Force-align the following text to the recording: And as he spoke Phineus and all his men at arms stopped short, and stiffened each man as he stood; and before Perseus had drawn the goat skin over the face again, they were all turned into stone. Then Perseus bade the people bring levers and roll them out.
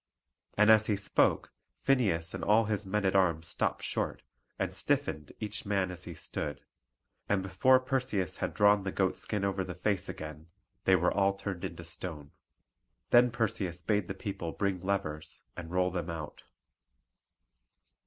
And 0.57 0.71
as 0.71 0.87
he 0.87 0.95
spoke 0.95 1.51
Phineus 1.83 2.33
and 2.33 2.43
all 2.43 2.65
his 2.65 2.87
men 2.87 3.05
at 3.05 3.15
arms 3.15 3.45
stopped 3.47 3.83
short, 3.83 4.23
and 4.57 4.73
stiffened 4.73 5.31
each 5.39 5.63
man 5.63 5.91
as 5.91 6.05
he 6.05 6.15
stood; 6.15 6.61
and 7.29 7.43
before 7.43 7.79
Perseus 7.79 8.37
had 8.37 8.55
drawn 8.55 8.81
the 8.81 8.91
goat 8.91 9.15
skin 9.15 9.45
over 9.45 9.63
the 9.63 9.75
face 9.75 10.09
again, 10.09 10.47
they 10.85 10.95
were 10.95 11.13
all 11.13 11.33
turned 11.33 11.63
into 11.63 11.83
stone. 11.85 12.31
Then 13.11 13.29
Perseus 13.29 13.83
bade 13.83 14.07
the 14.07 14.15
people 14.15 14.51
bring 14.53 14.79
levers 14.79 15.43
and 15.55 15.69
roll 15.69 15.91
them 15.91 16.09
out. 16.09 16.45